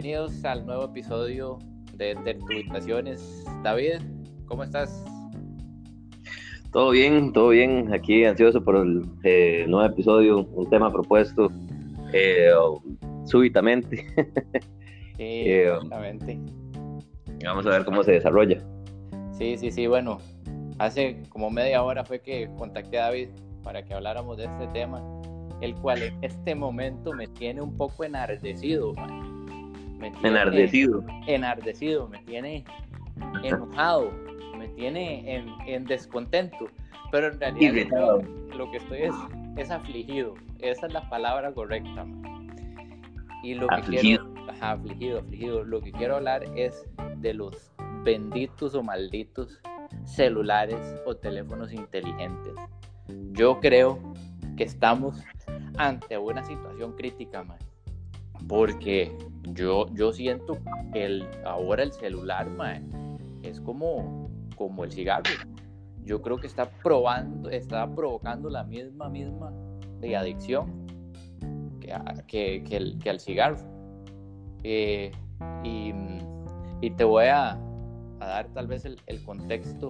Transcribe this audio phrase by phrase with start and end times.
[0.00, 1.58] bienvenidos al nuevo episodio
[1.94, 3.44] de Tertulizaciones.
[3.64, 3.94] David,
[4.46, 5.04] ¿cómo estás?
[6.70, 7.92] Todo bien, todo bien.
[7.92, 11.50] Aquí ansioso por el eh, nuevo episodio, un tema propuesto
[12.12, 12.48] eh,
[13.24, 14.06] súbitamente.
[15.16, 16.38] Sí, eh, exactamente.
[17.44, 18.62] Vamos a ver cómo se desarrolla.
[19.32, 19.88] Sí, sí, sí.
[19.88, 20.18] Bueno,
[20.78, 23.30] hace como media hora fue que contacté a David
[23.64, 25.02] para que habláramos de este tema,
[25.60, 28.94] el cual en este momento me tiene un poco enardecido.
[29.98, 31.04] Me enardecido.
[31.26, 32.64] Enardecido, me tiene
[33.42, 34.12] enojado,
[34.56, 36.68] me tiene en, descontento,
[37.10, 38.20] pero en realidad
[38.56, 39.14] lo, que estoy es,
[39.56, 42.06] es afligido, esa es la palabra correcta.
[43.42, 46.84] Y lo que quiero, afligido, afligido, lo que quiero hablar es
[47.18, 47.72] de los
[48.04, 49.60] benditos o malditos
[50.04, 52.54] celulares o teléfonos inteligentes.
[53.32, 53.98] Yo creo
[54.56, 55.22] que estamos
[55.76, 57.58] ante una situación crítica, man,
[58.46, 59.16] porque
[59.54, 60.58] yo, yo siento
[60.92, 62.48] que el, ahora el celular
[63.42, 65.30] es como, como el cigarro.
[66.04, 69.52] Yo creo que está probando, está provocando la misma, misma
[70.16, 70.86] adicción
[71.80, 73.58] que, que, el, que al cigarro.
[74.62, 75.12] Eh,
[75.62, 75.92] y,
[76.80, 77.58] y, te voy a,
[78.18, 79.88] dar tal vez el, el, contexto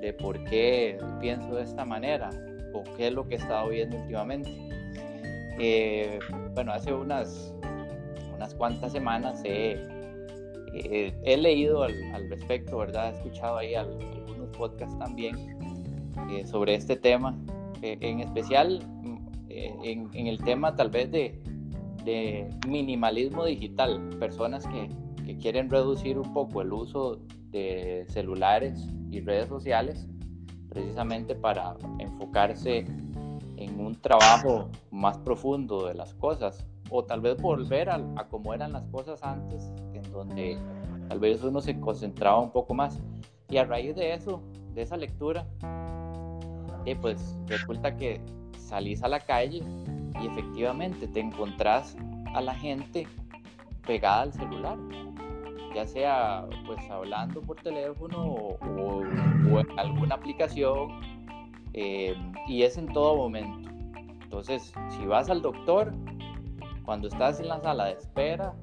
[0.00, 2.30] de por qué pienso de esta manera
[2.72, 4.50] o qué es lo que he estado viendo últimamente.
[5.58, 6.18] Eh,
[6.54, 7.54] bueno, hace unas
[8.34, 9.76] unas cuantas semanas he,
[10.72, 13.12] he leído al, al, respecto, ¿verdad?
[13.12, 15.36] He escuchado ahí algunos podcasts también
[16.30, 17.36] eh, sobre este tema,
[17.82, 18.80] eh, en especial
[19.48, 21.40] eh, en, en, el tema tal vez de,
[22.04, 24.88] de minimalismo digital, personas que,
[25.24, 30.06] que, quieren reducir un poco el uso de celulares y redes sociales
[30.68, 32.86] precisamente para enfocarse
[33.64, 38.52] en un trabajo más profundo de las cosas o tal vez volver a, a como
[38.54, 40.58] eran las cosas antes, en donde
[41.08, 43.00] tal vez uno se concentraba un poco más.
[43.48, 44.42] Y a raíz de eso,
[44.74, 45.46] de esa lectura,
[46.84, 48.20] eh, pues resulta que
[48.58, 49.62] salís a la calle
[50.20, 51.96] y efectivamente te encontrás
[52.34, 53.06] a la gente
[53.86, 54.78] pegada al celular,
[55.74, 59.00] ya sea pues hablando por teléfono o,
[59.60, 60.88] en alguna aplicación,
[61.74, 62.14] eh,
[62.48, 63.70] y es en todo momento.
[64.22, 65.92] Entonces, si vas al doctor,
[66.84, 68.54] cuando estás en la sala de espera,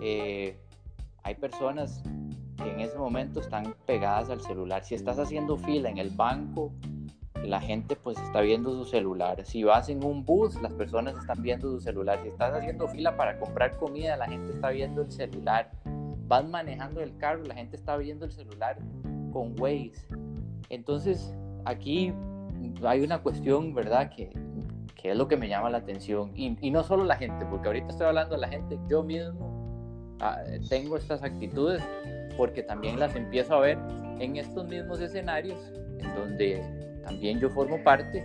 [0.00, 0.56] eh,
[1.22, 2.02] hay personas
[2.62, 4.84] que en ese momento están pegadas al celular.
[4.84, 6.72] Si estás haciendo fila en el banco,
[7.44, 9.44] la gente pues está viendo su celular.
[9.44, 12.20] Si vas en un bus, las personas están viendo su celular.
[12.22, 15.70] Si estás haciendo fila para comprar comida, la gente está viendo el celular.
[16.28, 18.78] Vas manejando el carro, la gente está viendo el celular
[19.32, 20.06] con Waze.
[20.68, 22.12] Entonces, aquí
[22.84, 24.10] hay una cuestión, ¿verdad?
[24.14, 24.30] Que
[25.02, 26.30] que es lo que me llama la atención.
[26.36, 30.16] Y, y, no solo la gente, porque ahorita estoy hablando de la gente, yo mismo
[30.20, 31.82] ah, tengo estas actitudes
[32.36, 33.78] porque también las empiezo a ver
[34.20, 35.58] en estos mismos escenarios,
[35.98, 38.24] en donde también yo formo parte,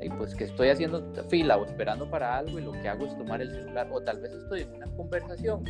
[0.00, 3.16] y pues que estoy haciendo fila o esperando para algo y lo que hago es
[3.18, 5.64] tomar el celular, o tal vez estoy en una conversación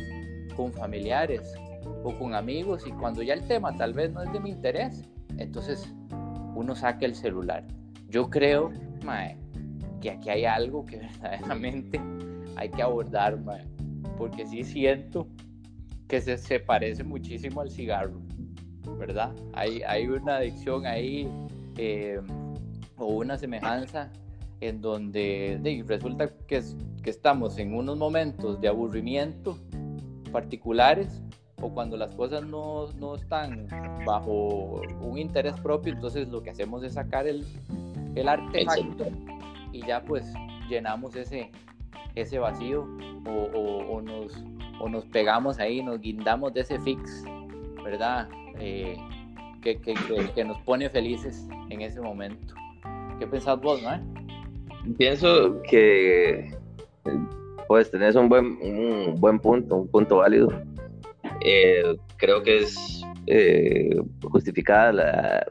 [0.55, 1.53] con familiares
[2.03, 5.03] o con amigos y cuando ya el tema tal vez no es de mi interés,
[5.37, 5.93] entonces
[6.55, 7.63] uno saca el celular.
[8.09, 8.71] Yo creo,
[9.03, 9.37] mae,
[10.01, 11.99] que aquí hay algo que verdaderamente
[12.55, 13.37] hay que abordar,
[14.17, 15.27] porque sí siento
[16.07, 18.21] que se, se, parece muchísimo al cigarro,
[18.97, 19.33] ¿verdad?
[19.53, 21.29] Hay, hay una adicción ahí
[21.77, 22.19] eh,
[22.97, 24.09] o una semejanza
[24.61, 26.63] en donde resulta que,
[27.03, 29.57] que estamos en unos momentos de aburrimiento
[30.31, 31.21] particulares
[31.61, 33.67] o cuando las cosas no, no, están
[34.05, 37.45] bajo un interés propio, entonces lo que hacemos es sacar el,
[38.21, 39.07] el artefacto
[39.71, 40.33] y ya pues
[40.69, 41.51] llenamos ese,
[42.15, 42.87] ese vacío
[43.25, 44.43] o, nos,
[44.79, 47.23] o nos pegamos ahí, nos guindamos de ese fix,
[47.83, 48.27] ¿verdad?
[48.59, 48.97] Eh,
[49.61, 49.93] que, que,
[50.33, 52.55] que, nos pone felices en ese momento.
[53.19, 53.99] ¿Qué pensás vos, no?
[54.97, 56.55] Pienso que
[57.67, 60.49] pues tenés un buen, un buen punto, un punto válido.
[61.41, 65.45] Eh, creo que es eh, justificada la,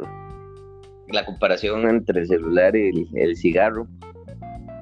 [1.09, 3.89] la comparación entre el celular y el, el cigarro,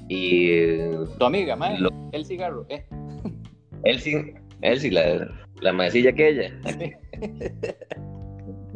[0.08, 0.88] y.
[1.18, 1.56] Tu amiga,
[2.12, 2.84] el cigarro, ¿eh?
[3.84, 5.28] Él sí, él sí, la,
[5.60, 6.50] la maecilla aquella.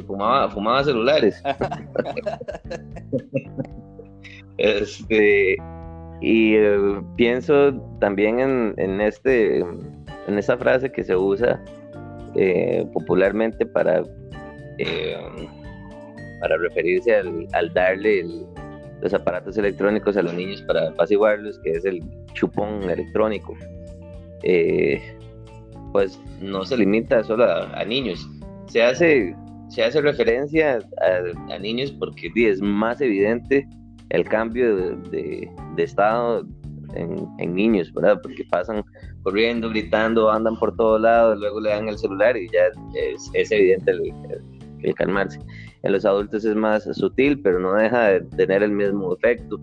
[0.07, 1.43] fumaba, fumaba celulares.
[4.59, 5.57] este.
[6.21, 11.63] Y eh, pienso también en, en, este en esa frase que se usa
[12.35, 14.03] eh, popularmente para
[14.79, 15.17] eh,
[16.41, 18.25] para referirse al, al darle
[19.01, 22.03] los aparatos electrónicos a los niños para apaciguarlos, que es el
[22.35, 23.57] chupón electrónico.
[24.43, 25.01] Eh,
[25.93, 28.29] pues no se limita solo a, niños.
[28.67, 29.35] Se hace,
[29.69, 30.79] se hace referencia
[31.51, 33.67] a, niños porque es más evidente
[34.11, 36.47] el cambio de, estado
[36.95, 38.21] en, niños, ¿verdad?
[38.23, 38.85] Porque pasan
[39.23, 42.67] corriendo, gritando, andan por todos lados, luego le dan el celular y ya
[43.35, 43.93] es, evidente
[44.83, 45.39] el, calmarse.
[45.83, 49.61] En los adultos es más sutil, pero no deja de tener el mismo efecto.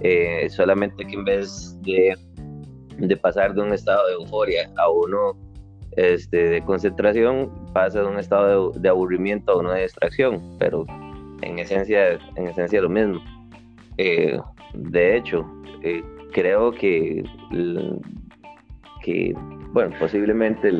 [0.00, 2.16] Eh, solamente que en vez de,
[2.98, 5.36] de pasar de un estado de euforia a uno
[5.96, 10.86] este, de concentración pasa de un estado de, aburrimiento a uno de distracción, pero
[11.42, 13.20] en esencia, en esencia lo mismo.
[13.96, 14.38] Eh,
[14.74, 15.44] de hecho,
[15.82, 16.02] eh,
[16.32, 17.24] creo que,
[19.02, 19.34] que,
[19.72, 20.70] bueno, posiblemente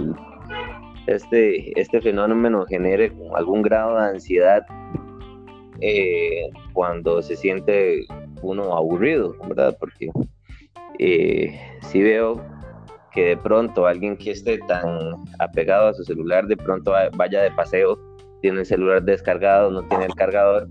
[1.08, 4.62] este, este fenómeno genere algún grado de ansiedad
[5.80, 8.06] eh, cuando se siente
[8.42, 9.76] uno aburrido, ¿verdad?
[9.78, 10.10] Porque
[11.82, 12.44] si veo
[13.12, 17.50] que de pronto alguien que esté tan apegado a su celular de pronto vaya de
[17.52, 17.98] paseo,
[18.42, 20.68] tiene el celular descargado, no tiene el cargador,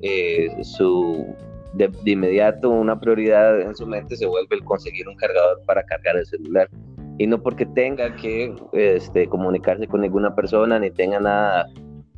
[0.00, 1.34] eh, su
[1.74, 6.16] de, inmediato una prioridad en su mente se vuelve el conseguir un cargador para cargar
[6.16, 6.68] el celular
[7.18, 11.66] y no porque tenga que este, comunicarse con ninguna persona ni tenga nada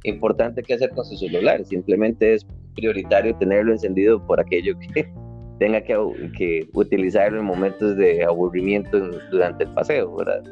[0.04, 5.06] importante que hacer con su celular, simplemente es prioritario tenerlo encendido por aquello que
[5.58, 5.96] tenga que,
[6.36, 8.98] que utilizarlo en momentos de aburrimiento
[9.30, 10.42] durante el paseo, ¿verdad?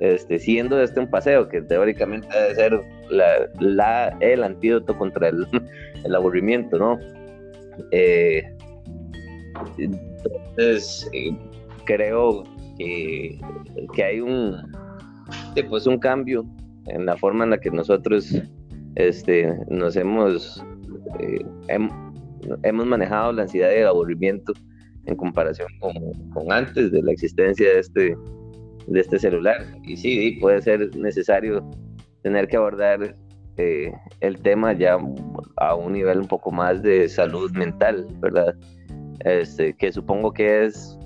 [0.00, 5.46] Este, siendo este un paseo que teóricamente debe ser la, el antídoto contra el,
[6.04, 6.98] el aburrimiento, ¿no?
[7.92, 8.42] Eh,
[9.78, 11.30] entonces, eh,
[11.86, 12.44] creo
[12.78, 13.40] que,
[13.94, 14.56] que, hay un,
[15.68, 16.44] pues un cambio
[16.86, 18.42] en la forma en la que nosotros
[18.96, 20.64] este, nos hemos,
[21.20, 21.44] eh,
[22.62, 24.52] hemos manejado la ansiedad y el aburrimiento
[25.06, 28.16] en comparación con, antes de la existencia de este,
[28.86, 29.64] de este celular.
[29.84, 31.68] Y sí, puede ser necesario
[32.22, 33.16] tener que abordar
[33.56, 34.98] eh, el tema ya
[35.56, 38.54] a un nivel un poco más de salud mental, ¿verdad?
[39.20, 40.98] Este, que supongo que es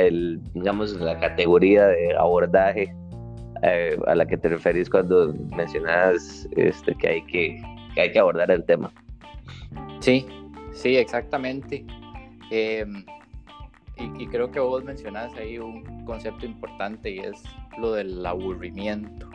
[0.00, 2.94] el, digamos, la categoría de abordaje
[3.62, 7.62] eh, a la que te referís cuando mencionas este, que, hay que,
[7.94, 8.92] que hay que abordar el tema.
[10.00, 10.26] Sí,
[10.78, 11.84] Sí, exactamente.
[12.52, 13.04] Em,
[13.96, 17.42] y, creo que vos mencionás ahí un concepto importante y es
[17.78, 19.28] lo del aburrimiento.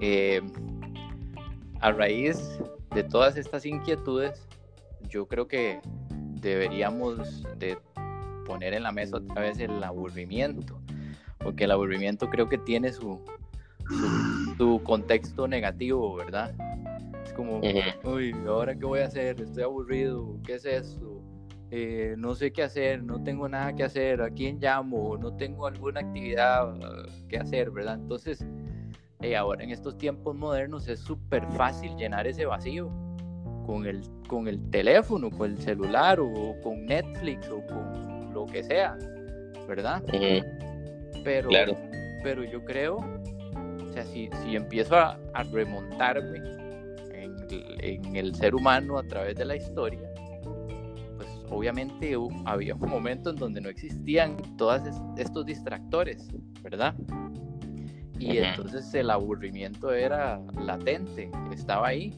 [0.00, 0.50] Em,
[1.80, 2.58] a raíz
[2.94, 4.48] de todas estas inquietudes,
[5.10, 5.80] yo creo que
[6.40, 7.76] deberíamos de
[8.46, 10.80] poner en la mesa otra vez el aburrimiento,
[11.38, 13.20] porque el aburrimiento creo que tiene su,
[14.56, 16.54] su contexto negativo, ¿verdad?
[17.36, 17.60] como,
[18.04, 19.40] uy, ¿ahora qué voy a hacer?
[19.40, 21.20] Estoy aburrido, ¿qué es esto?
[21.70, 25.16] Eh, no sé qué hacer, no tengo nada que hacer, ¿a quién llamo?
[25.18, 27.96] No tengo alguna actividad uh, que hacer, ¿verdad?
[27.96, 28.44] Entonces,
[29.20, 32.90] eh, ahora en estos tiempos modernos es súper fácil llenar ese vacío
[33.66, 38.05] con el, con el teléfono, con el celular o con Netflix o con
[38.36, 38.96] lo que sea,
[39.66, 40.02] ¿verdad?
[41.24, 41.48] Pero,
[42.22, 46.38] pero yo creo, o sea, si, si empiezo a, a remontarme
[47.50, 50.08] en el ser humano a través de la historia,
[51.16, 52.14] pues obviamente
[52.44, 54.82] había un momento en donde no existían todos
[55.16, 56.28] estos distractores,
[56.62, 56.94] ¿verdad?
[58.18, 62.14] Y entonces el aburrimiento era latente, estaba ahí.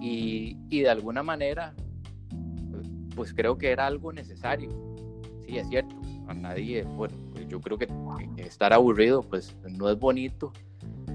[0.00, 1.74] Y, y, de alguna manera,
[3.14, 4.95] pues creo que era algo necesario.
[5.46, 5.94] Sí, es cierto,
[6.26, 7.88] a nadie, bueno, pues yo creo que
[8.38, 10.52] estar aburrido, pues no es bonito,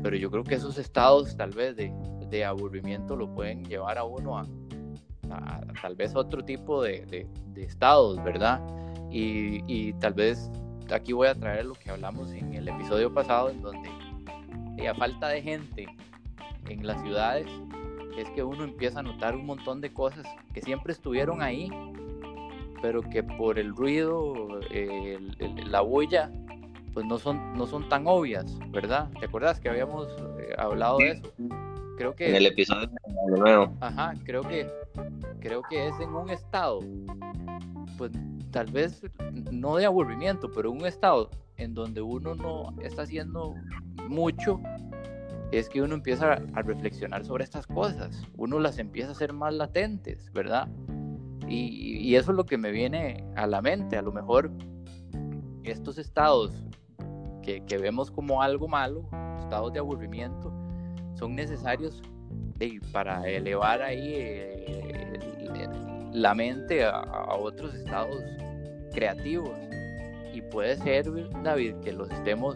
[0.02, 1.94] pero yo creo que esos estados tal vez de,
[2.30, 4.46] de aburrimiento lo pueden llevar a uno a,
[5.82, 8.62] tal vez otro tipo de, estados, ¿verdad?
[9.12, 10.50] Y, tal vez
[10.92, 13.90] aquí voy a traer lo que hablamos en el episodio pasado, en donde
[14.88, 15.86] a falta de gente
[16.68, 17.48] en las ciudades,
[18.18, 21.70] es que uno empieza a notar un montón de cosas que siempre estuvieron ahí,
[22.82, 24.60] pero que por el ruido,
[25.66, 26.32] la bulla,
[26.94, 29.10] pues no son, no son tan obvias, ¿verdad?
[29.20, 30.08] ¿Te acuerdas que habíamos
[30.40, 31.32] eh, hablado de eso?
[31.98, 32.30] creo que...
[32.30, 33.78] En el episodio de nuevo.
[33.80, 34.68] Ajá, creo que,
[35.40, 36.80] creo que es en un estado,
[37.98, 38.12] pues
[38.52, 39.02] tal vez
[39.52, 43.56] no de aburrimiento, pero un estado en donde uno no está haciendo
[44.08, 44.60] mucho,
[45.52, 49.54] es que uno empieza a, reflexionar sobre estas cosas, uno las empieza a hacer más
[49.54, 50.68] latentes, ¿verdad?
[51.51, 54.51] Y, eso es lo que me viene a la mente, a lo mejor
[55.63, 56.51] estos estados
[57.43, 60.53] que, vemos como algo malo, estados de aburrimiento,
[61.15, 62.01] son necesarios
[62.91, 65.20] para elevar ahí eh,
[66.13, 68.24] la mente a, otros estados
[68.93, 69.58] creativos.
[70.34, 71.05] Y puede ser,
[71.43, 72.55] David, que los estemos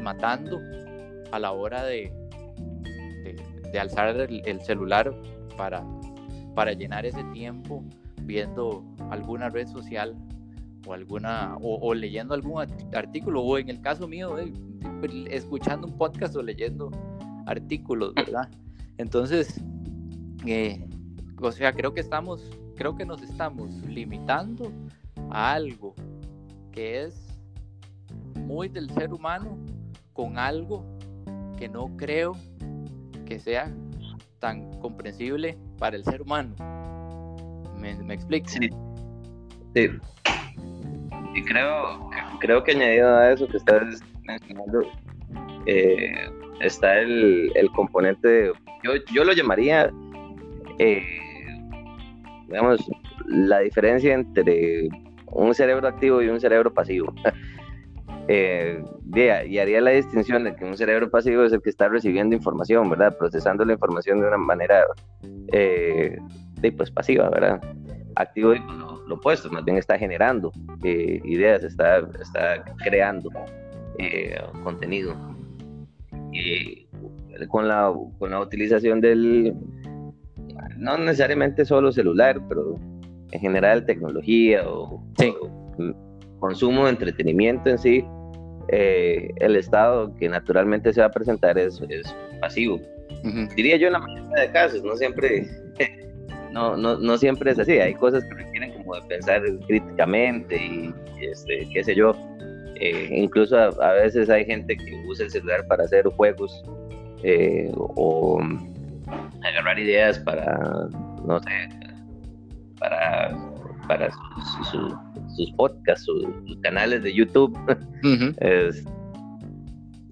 [0.00, 0.60] matando
[1.32, 2.12] a la hora de,
[3.72, 5.12] de, alzar el, celular
[5.56, 5.84] para,
[6.54, 7.84] para llenar ese tiempo
[8.22, 10.16] viendo alguna red social
[10.86, 12.62] o alguna o, leyendo algún
[12.94, 14.52] artículo o en el caso mío eh,
[15.30, 16.90] escuchando un podcast o leyendo
[17.46, 18.48] artículos verdad
[18.98, 19.60] entonces
[20.46, 20.86] eh,
[21.40, 24.72] o sea creo que estamos creo que nos estamos limitando
[25.30, 25.94] a algo
[26.72, 27.26] que es
[28.36, 29.58] muy del ser humano
[30.12, 30.84] con algo
[31.58, 32.36] que no creo
[33.26, 33.72] que sea
[34.38, 36.54] tan comprensible para el ser humano.
[37.76, 38.48] ¿Me, me explico?
[38.48, 38.70] Sí.
[39.74, 39.88] sí.
[41.34, 44.82] Y creo, creo que añadido a eso que estás mencionando,
[45.66, 46.28] eh,
[46.60, 48.52] está el, el componente,
[48.84, 49.90] yo, yo, lo llamaría,
[50.78, 51.04] eh,
[52.46, 52.84] digamos,
[53.26, 54.88] la diferencia entre
[55.26, 57.14] un cerebro activo y un cerebro pasivo.
[58.28, 58.82] eh,
[59.14, 62.88] y haría la distinción de que un cerebro pasivo es el que está recibiendo información,
[62.88, 63.16] ¿verdad?
[63.16, 64.84] Procesando la información de una manera
[65.52, 66.18] eh,
[66.76, 67.60] pues pasiva, ¿verdad?
[68.16, 70.52] Activo y lo, opuesto, más bien está generando
[70.84, 73.30] eh, ideas, está, está creando
[73.98, 75.14] eh, contenido.
[77.48, 79.54] Con la, con la utilización del,
[80.76, 82.78] no necesariamente solo celular, pero
[83.32, 85.02] en general tecnología o,
[86.38, 88.04] consumo de entretenimiento en sí,
[88.68, 92.80] eh, el estado que naturalmente se va a presentar es, es pasivo.
[93.56, 95.46] Diría yo en la mayoría de casos, no siempre,
[96.52, 100.94] no, no, no, siempre es así, hay cosas que requieren como de pensar críticamente y,
[101.20, 102.14] este, qué sé yo.
[102.76, 106.64] Eh, incluso a, veces hay gente que usa el celular para hacer juegos
[107.22, 108.40] eh, o
[109.42, 110.88] agarrar ideas para,
[111.26, 111.68] no sé,
[112.78, 113.36] para,
[113.90, 114.08] para
[115.36, 116.24] sus podcasts, sus,
[116.62, 117.58] canales de YouTube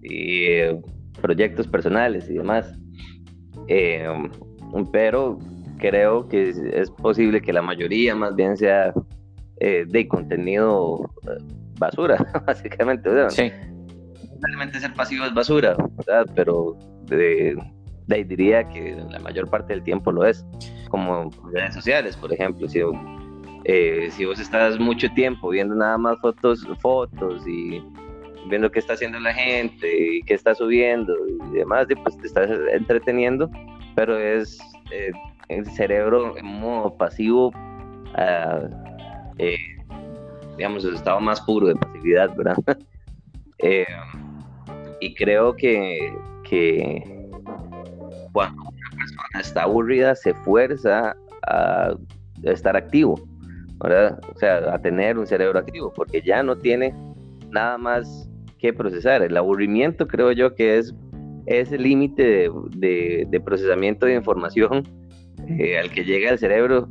[0.03, 0.81] y eh,
[1.23, 2.75] proyectos personales y demás.
[3.69, 4.05] Eh,
[4.91, 5.39] pero
[5.79, 8.93] creo que es, posible que la mayoría más bien sea
[9.61, 11.09] eh, de contenido
[11.79, 12.17] basura,
[12.47, 13.09] básicamente.
[13.31, 13.53] Sí.
[14.41, 16.27] Realmente ser pasivo es basura, ¿verdad?
[16.35, 17.57] Pero de,
[18.09, 20.45] diría que la mayor parte del tiempo lo es,
[20.91, 22.69] como redes sociales, por ejemplo.
[22.69, 22.81] Si,
[23.71, 27.83] eh, si vos estás mucho tiempo viendo nada más fotos, fotos y
[28.49, 31.15] viendo qué está haciendo la gente y qué está subiendo
[31.53, 33.51] y demás, pues te estás entreteniendo,
[33.95, 34.59] pero es
[34.91, 35.11] eh,
[35.51, 37.53] el cerebro en modo pasivo,
[39.37, 39.59] eh,
[40.57, 42.57] digamos, el estado más puro de pasividad, ¿verdad?
[45.01, 46.11] y creo que,
[46.43, 47.03] que
[48.33, 51.15] cuando una persona está aburrida, se fuerza
[51.47, 51.95] a
[52.45, 53.28] estar activo,
[53.83, 54.19] ¿verdad?
[54.35, 56.95] O sea, a tener un cerebro activo, porque ya no tiene
[57.51, 59.23] nada más que procesar.
[59.23, 60.95] El aburrimiento creo yo que es
[61.47, 64.83] ese límite de, procesamiento de información
[65.59, 66.89] eh, al que llega el cerebro,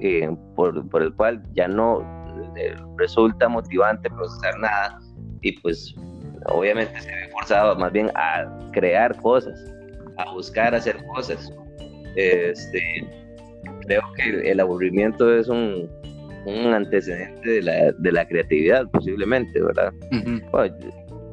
[0.00, 2.00] eh, por, por, el cual ya no
[2.56, 4.98] eh, resulta motivante procesar nada
[5.42, 5.94] y pues
[6.46, 9.62] obviamente se ve forzado más bien a crear cosas
[10.20, 11.52] a buscar hacer cosas.
[12.16, 12.80] Este,
[13.86, 15.88] creo que el, aburrimiento es un,
[16.46, 19.92] un antecedente de la, de la, creatividad, posiblemente, ¿verdad?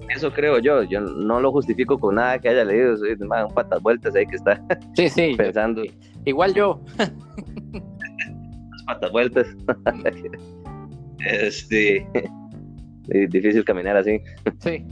[0.09, 3.53] eso creo yo, yo no lo justifico con nada que haya leído, soy más un
[3.53, 4.61] patas vueltas ahí que está
[4.95, 5.83] sí, sí, pensando.
[6.25, 6.81] igual yo.
[8.85, 9.47] patas vueltas.
[11.19, 12.07] este,
[13.29, 14.21] difícil caminar así.
[14.59, 14.85] Sí.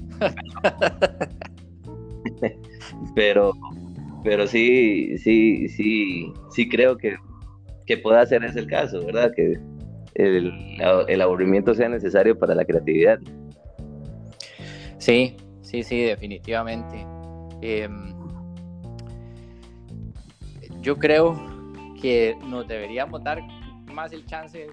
[3.16, 3.54] pero
[4.26, 7.16] pero sí, sí, sí, sí creo que,
[7.86, 9.32] que pueda ser ese el caso, ¿verdad?
[9.36, 9.60] Que
[10.16, 13.20] el, aburrimiento sea necesario para la creatividad.
[14.98, 17.06] Sí, sí, sí, definitivamente.
[17.62, 18.14] Em,
[20.82, 21.36] yo creo
[22.02, 23.42] que nos deberíamos dar
[23.94, 24.68] más el chance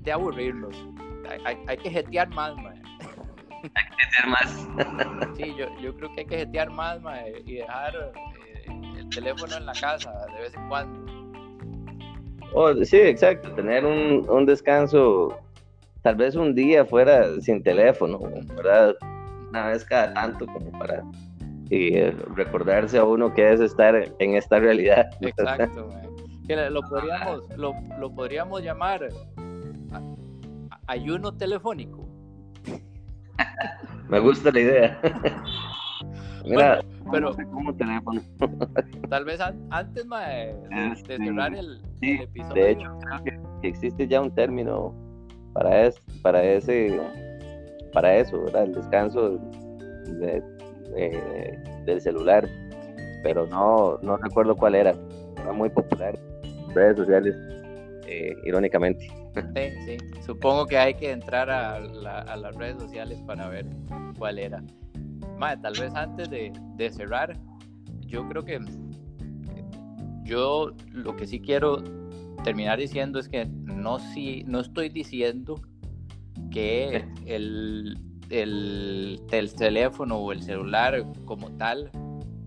[0.00, 0.76] de aburrirnos.
[1.44, 2.80] Hay, que jetear más, man.
[3.62, 5.36] Hay que jetear más.
[5.36, 8.12] sí, yo, yo, creo que hay que jetear más, man, y dejar
[8.96, 11.15] el teléfono en la casa de vez en cuando.
[12.52, 15.38] Oh, sí, exacto, tener un, un, descanso,
[16.02, 18.18] tal vez un día fuera sin teléfono,
[18.56, 18.94] ¿verdad?
[19.50, 21.02] Una vez cada tanto como para
[21.70, 22.00] y,
[22.34, 25.10] recordarse a uno que es estar en esta realidad.
[25.20, 25.88] Exacto,
[26.48, 29.08] que lo podríamos, lo, lo podríamos llamar
[30.86, 32.06] ayuno telefónico.
[34.08, 35.00] Me gusta la idea.
[36.44, 37.34] Mira, pero
[37.76, 38.20] teléfono.
[39.10, 42.54] tal vez antes de, este, cerrar el, episodio.
[42.54, 44.94] De hecho, creo que existe ya un término
[45.52, 47.00] para, es, para ese
[47.96, 48.64] para eso, ¿verdad?
[48.64, 49.40] El descanso
[51.86, 52.46] del celular,
[53.22, 54.94] pero no, no recuerdo cuál era.
[55.40, 56.18] Era muy popular.
[56.74, 57.34] Redes sociales,
[58.06, 59.08] eh, irónicamente.
[59.54, 59.96] Sí, sí.
[60.26, 63.64] Supongo que hay que entrar a, las redes sociales para ver
[64.18, 64.62] cuál era.
[65.38, 67.38] Tal vez antes de, de cerrar,
[68.00, 68.60] yo creo que
[70.24, 71.82] yo lo que sí quiero
[72.42, 75.60] terminar diciendo es que no, si, no estoy diciendo
[76.50, 77.98] que el,
[78.30, 79.20] el,
[79.56, 81.90] teléfono o el celular como tal,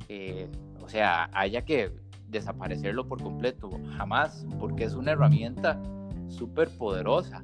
[0.08, 0.50] eh,
[0.82, 1.92] o sea, haya que
[2.28, 5.82] desaparecerlo por completo, jamás, porque es una herramienta
[6.28, 7.42] súper poderosa.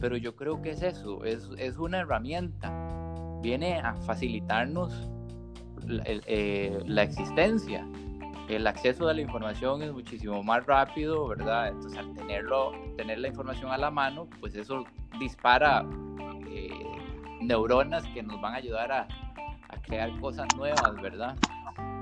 [0.00, 2.72] Pero yo creo que es eso, es, es una herramienta,
[3.44, 5.08] viene a facilitarnos
[5.86, 7.86] la, eh, existencia.
[8.48, 11.68] El acceso a la información es muchísimo más rápido, ¿verdad?
[11.68, 14.84] Entonces al tenerlo, tener la información a la mano, pues eso
[15.18, 15.86] dispara
[16.48, 16.70] eh,
[17.42, 19.08] neuronas que nos van a ayudar a,
[19.86, 21.36] crear cosas nuevas, ¿verdad?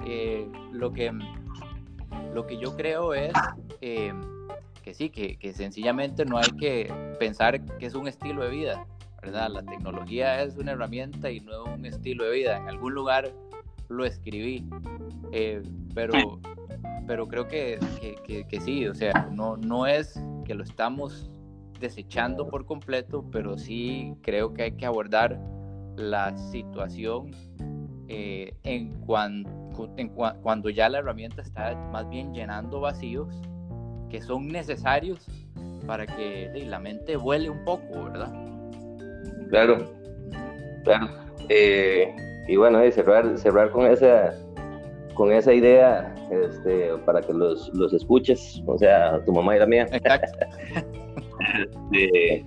[0.06, 1.10] Eh, lo, que,
[2.32, 3.32] lo que yo creo es
[3.80, 4.12] eh,
[4.84, 8.86] que sí, que, sencillamente no hay que pensar que es un estilo de vida,
[9.22, 9.50] ¿verdad?
[9.50, 12.56] La tecnología es una herramienta y no un estilo de vida.
[12.56, 13.32] En algún lugar
[13.88, 14.68] lo escribí,
[15.94, 16.40] pero,
[17.06, 17.78] pero creo que,
[18.26, 21.30] que, que, sí, o sea, no, no es que lo estamos
[21.78, 25.38] desechando por completo, pero sí creo que hay que abordar
[25.96, 27.30] la situación
[28.08, 28.92] eh, en,
[29.96, 33.28] en cuando ya la herramienta está más bien llenando vacíos
[34.10, 35.26] que son necesarios
[35.86, 38.41] para que la mente vuele un poco, ¿verdad?
[39.52, 39.84] Claro,
[40.82, 41.08] claro.
[41.50, 42.10] Eh,
[42.48, 44.34] y bueno, cerrar, cerrar con esa
[45.12, 49.66] con esa idea este, para que los, los escuches, o sea, tu mamá y la
[49.66, 49.86] mía.
[49.92, 50.38] Exacto.
[51.90, 52.42] de,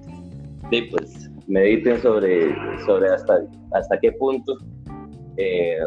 [0.89, 2.56] pues mediten sobre,
[2.88, 3.38] sobre hasta,
[3.74, 4.58] hasta qué punto
[5.38, 5.78] eh,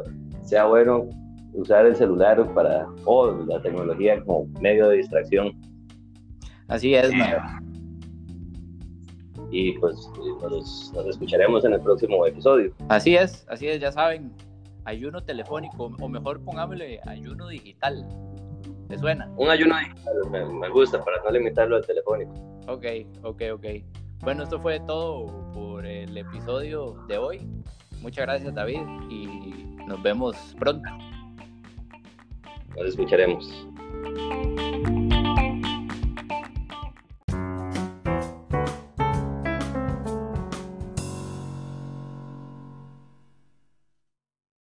[0.43, 1.09] sea bueno
[1.53, 5.51] usar el celular para o la tecnología como medio de distracción.
[6.69, 7.11] Así es,
[9.51, 9.97] Y pues
[10.43, 12.73] nos, nos, escucharemos en el próximo episodio.
[12.89, 14.33] Así es, así es, ya saben,
[14.85, 18.07] ayuno telefónico, o mejor pongámosle ayuno digital.
[18.89, 19.31] ¿Te suena?
[19.37, 22.33] Un ayuno digital, me gusta, para no limitarlo al telefónico.
[22.69, 22.85] Ok,
[23.23, 23.67] ok, ok.
[24.21, 27.49] Bueno, esto fue todo por el episodio de hoy.
[28.03, 28.81] Muchas gracias David
[29.11, 30.89] y nos vemos pronto.
[32.77, 33.67] Nos escucharemos.